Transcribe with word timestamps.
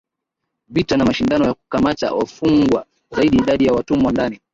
vita 0.67 0.97
na 0.97 1.05
mashindano 1.05 1.45
ya 1.45 1.53
kukamata 1.53 2.13
wafungwa 2.13 2.85
zaidi 3.11 3.37
Idadi 3.37 3.65
ya 3.65 3.73
watumwa 3.73 4.11
ndani 4.11 4.39